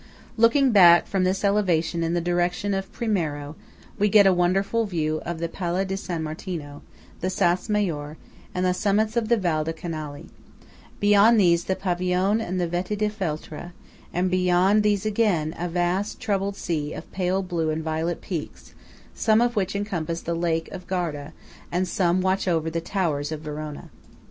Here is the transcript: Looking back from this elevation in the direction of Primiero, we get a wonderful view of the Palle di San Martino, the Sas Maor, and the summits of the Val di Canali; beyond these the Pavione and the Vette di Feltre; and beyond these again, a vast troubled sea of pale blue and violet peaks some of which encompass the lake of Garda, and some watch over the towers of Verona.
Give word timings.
Looking 0.35 0.71
back 0.71 1.05
from 1.05 1.25
this 1.25 1.43
elevation 1.45 2.01
in 2.01 2.15
the 2.15 2.21
direction 2.21 2.73
of 2.73 2.91
Primiero, 2.91 3.55
we 3.99 4.09
get 4.09 4.25
a 4.25 4.33
wonderful 4.33 4.85
view 4.87 5.21
of 5.27 5.37
the 5.37 5.47
Palle 5.47 5.85
di 5.85 5.95
San 5.95 6.23
Martino, 6.23 6.81
the 7.19 7.29
Sas 7.29 7.67
Maor, 7.67 8.15
and 8.55 8.65
the 8.65 8.73
summits 8.73 9.15
of 9.15 9.29
the 9.29 9.37
Val 9.37 9.63
di 9.63 9.73
Canali; 9.73 10.25
beyond 10.99 11.39
these 11.39 11.65
the 11.65 11.75
Pavione 11.75 12.41
and 12.41 12.59
the 12.59 12.65
Vette 12.65 12.97
di 12.97 13.09
Feltre; 13.09 13.73
and 14.11 14.31
beyond 14.31 14.81
these 14.81 15.05
again, 15.05 15.53
a 15.55 15.69
vast 15.69 16.19
troubled 16.19 16.55
sea 16.55 16.93
of 16.95 17.11
pale 17.11 17.43
blue 17.43 17.69
and 17.69 17.83
violet 17.83 18.21
peaks 18.21 18.73
some 19.13 19.39
of 19.39 19.55
which 19.55 19.75
encompass 19.75 20.21
the 20.21 20.33
lake 20.33 20.67
of 20.71 20.87
Garda, 20.87 21.31
and 21.71 21.87
some 21.87 22.21
watch 22.21 22.47
over 22.47 22.71
the 22.71 22.81
towers 22.81 23.31
of 23.31 23.41
Verona. 23.41 23.91